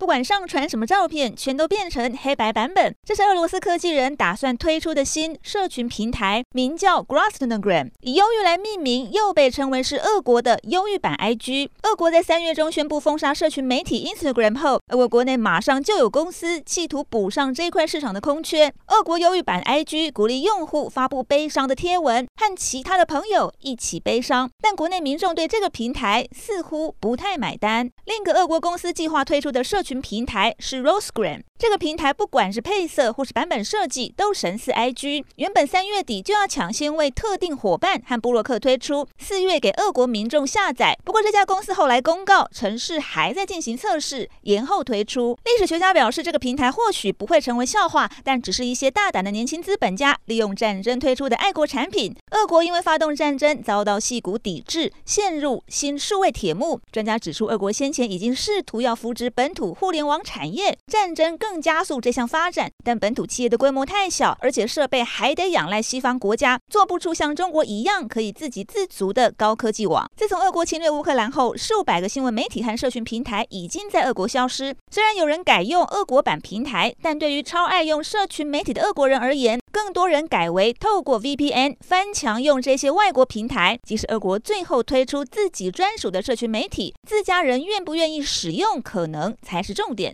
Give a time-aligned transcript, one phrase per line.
[0.00, 2.96] 不管上传什么照片，全都变成黑白版本。
[3.04, 11.68] 这是俄罗斯科技人打算推出的新社群平台，名叫 Groznogram，以忧郁来命名，又被称为是俄国的忧郁版 IG。
[11.82, 18.72] 俄国在三月中宣布封杀社群媒体 Instagram 后，俄国国内马上就有公司企图补上这块市场的空缺。
[18.86, 24.48] 俄国忧郁版 IG 鼓励用户发布悲伤的贴文，和其他的朋友一起悲伤。
[24.62, 27.90] 但国内民众对这个平台似乎不太买单。
[28.06, 35.24] 另一个俄国公司计划推出的社群群平台是 Rosegram，这个平台不管是配色或是版本设计都神似 IG。
[35.34, 40.96] 原本三月底就要抢先为特定伙伴和布洛克推出，四月给俄国民众下载。
[41.04, 45.36] 不过这家公司后来公告，程式还在进行测试，延后推出。
[45.44, 52.14] 历史学家表示，这个平台或许不会成为笑话，但只是一些大胆的年轻资本家利用战争推出的爱国产品。
[52.30, 56.80] 俄国因为发动战争遭到戏骨抵制，陷入新数位铁幕。
[56.92, 59.74] 专家指出，俄国先前已经试图要扶植本土。
[59.80, 70.06] 互联网产业战争更加速这项发展，但本土企业的规模太小，而且设备还得仰赖西方国家，做不出像中国一样可以自给自足的高科技网。
[70.14, 74.76] 自从俄国侵略乌克兰后，数百个新闻媒体和社群平台已经在俄国消失。
[74.90, 83.78] 虽然有人改用俄国版平台，但对于超爱用社群媒体的俄国人而言，更多人改为透过 VPN 翻墙用这些外国平台。
[83.82, 90.08] 即使俄国最后推出自己专属的社群媒体，自家人愿不愿意使用，可能才是重点。